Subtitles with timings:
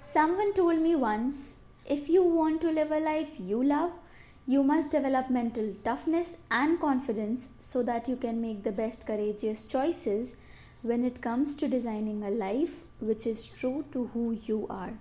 [0.00, 3.92] Someone told me once if you want to live a life you love,
[4.46, 9.64] you must develop mental toughness and confidence so that you can make the best courageous
[9.64, 10.36] choices
[10.82, 14.98] when it comes to designing a life which is true to who you are.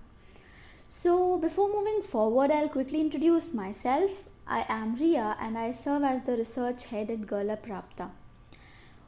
[0.88, 4.30] So, before moving forward, I'll quickly introduce myself.
[4.48, 8.12] I am Ria and I serve as the research head at Gurla Prapta.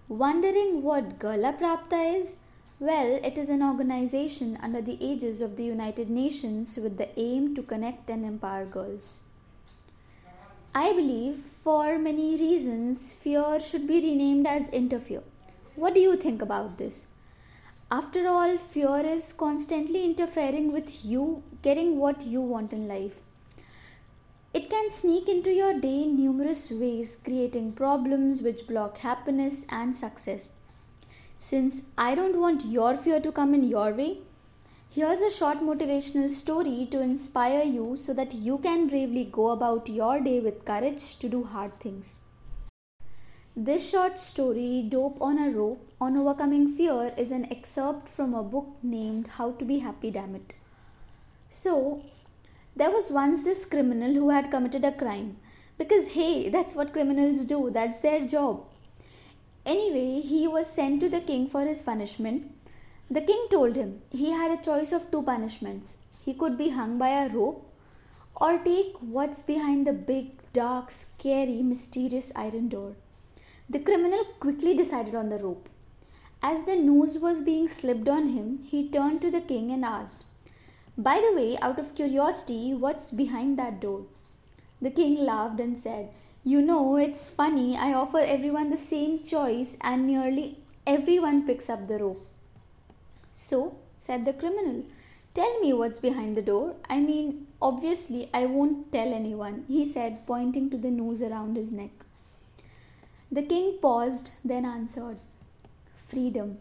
[0.07, 2.37] Wondering what Gurla Prapta is?
[2.79, 7.55] Well, it is an organization under the aegis of the United Nations with the aim
[7.55, 9.21] to connect and empower girls.
[10.75, 15.23] I believe for many reasons fear should be renamed as interfere.
[15.75, 17.07] What do you think about this?
[17.89, 23.21] After all, fear is constantly interfering with you getting what you want in life.
[24.53, 29.95] It can sneak into your day in numerous ways, creating problems which block happiness and
[29.95, 30.51] success.
[31.39, 34.17] Since I don't want your fear to come in your way,
[34.89, 39.87] here's a short motivational story to inspire you so that you can bravely go about
[39.87, 42.21] your day with courage to do hard things.
[43.55, 48.41] This short story, Dope on a Rope on Overcoming Fear, is an excerpt from a
[48.41, 50.53] book named How to Be Happy Dammit.
[51.49, 52.03] So,
[52.75, 55.37] there was once this criminal who had committed a crime.
[55.77, 58.63] Because, hey, that's what criminals do, that's their job.
[59.75, 62.43] Anyway, he was sent to the king for his punishment.
[63.11, 65.97] The king told him he had a choice of two punishments.
[66.23, 67.69] He could be hung by a rope
[68.39, 72.95] or take what's behind the big, dark, scary, mysterious iron door.
[73.69, 75.67] The criminal quickly decided on the rope.
[76.41, 80.27] As the noose was being slipped on him, he turned to the king and asked,
[80.97, 84.05] By the way, out of curiosity, what's behind that door?
[84.81, 86.11] The king laughed and said,
[86.47, 91.89] You know, it's funny, I offer everyone the same choice, and nearly everyone picks up
[91.89, 92.25] the rope.
[93.33, 94.85] So, said the criminal,
[95.33, 96.75] Tell me what's behind the door.
[96.89, 101.73] I mean, obviously, I won't tell anyone, he said, pointing to the noose around his
[101.73, 101.91] neck.
[103.29, 105.17] The king paused, then answered,
[105.95, 106.59] Freedom.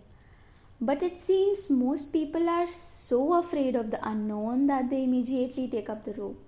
[0.81, 5.89] But it seems most people are so afraid of the unknown that they immediately take
[5.89, 6.46] up the rope.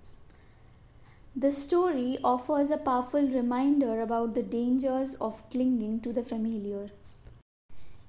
[1.35, 6.89] The story offers a powerful reminder about the dangers of clinging to the familiar.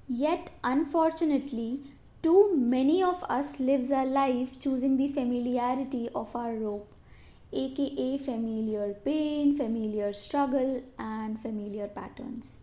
[0.07, 1.81] Yet, unfortunately,
[2.21, 6.91] too many of us lives our life choosing the familiarity of our rope
[7.53, 12.61] aka familiar pain, familiar struggle, and familiar patterns.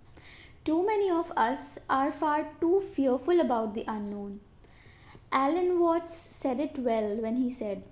[0.65, 4.41] Too many of us are far too fearful about the unknown.
[5.31, 7.83] Alan Watts said it well when he said,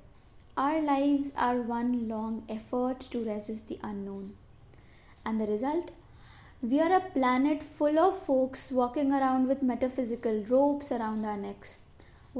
[0.56, 4.34] Our lives are one long effort to resist the unknown.
[5.24, 5.90] And the result?
[6.62, 11.86] We are a planet full of folks walking around with metaphysical ropes around our necks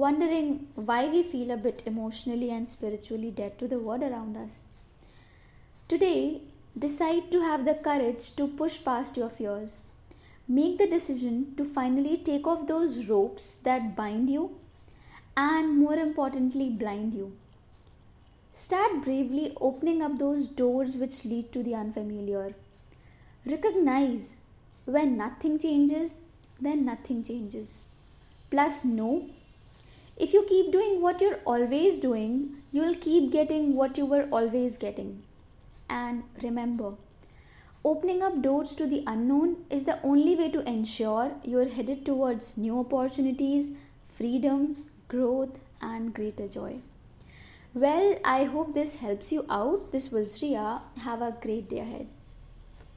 [0.02, 4.64] wondering why we feel a bit emotionally and spiritually dead to the world around us.
[5.88, 6.42] Today,
[6.78, 9.84] decide to have the courage to push past your fears.
[10.46, 14.56] Make the decision to finally take off those ropes that bind you
[15.34, 17.32] and, more importantly, blind you.
[18.58, 22.54] Start bravely opening up those doors which lead to the unfamiliar.
[23.44, 24.36] Recognize
[24.86, 26.20] when nothing changes,
[26.58, 27.82] then nothing changes.
[28.50, 29.28] Plus, know
[30.16, 34.78] if you keep doing what you're always doing, you'll keep getting what you were always
[34.78, 35.22] getting.
[35.90, 36.94] And remember,
[37.84, 42.56] opening up doors to the unknown is the only way to ensure you're headed towards
[42.56, 46.80] new opportunities, freedom, growth, and greater joy.
[47.76, 49.92] Well, I hope this helps you out.
[49.92, 50.80] This was Ria.
[51.04, 52.15] Have a great day ahead.